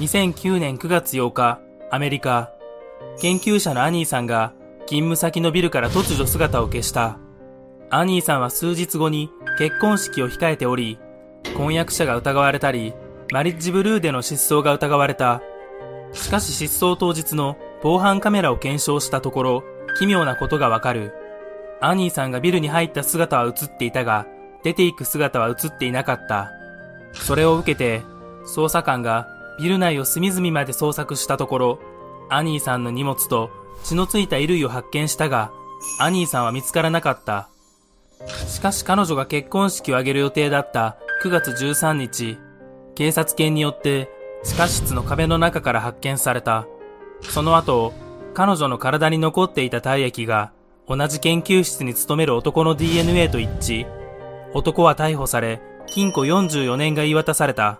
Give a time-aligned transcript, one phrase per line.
[0.00, 2.54] 2009年9月8日、アメリカ。
[3.20, 4.54] 研究者のアニーさんが
[4.86, 7.18] 勤務先のビルから突如姿を消した。
[7.90, 10.98] アニーさんは数日後に結婚式を控えており、
[11.54, 12.94] 婚約者が疑われたり、
[13.30, 15.42] マリッジブルーでの失踪が疑われた。
[16.14, 19.64] しかし失踪当日の防犯カメラを検証したところ、
[19.98, 21.12] 奇妙なことがわかる。
[21.82, 24.26] アニーさんがビルに入った姿は映っていたが、
[24.62, 26.50] 出ていく姿は映っていなかった。
[27.12, 28.00] それを受けて、
[28.56, 29.26] 捜査官が
[29.60, 31.78] ビル内を隅々まで捜索したところ、
[32.30, 33.50] アニーさんの荷物と
[33.84, 35.52] 血のついた衣類を発見したが、
[35.98, 37.48] アニーさんは見つからなかった。
[38.48, 42.38] しかし彼女が結婚式を挙げる予定だった9月13日、
[42.94, 44.10] 警察犬によって
[44.44, 46.66] 地下室の壁の中から発見された。
[47.22, 47.92] その後、
[48.32, 50.52] 彼女の体に残っていた体液が
[50.88, 53.86] 同じ研究室に勤める男の DNA と一致。
[54.54, 57.78] 男は逮捕され、禁錮44年が言い渡された。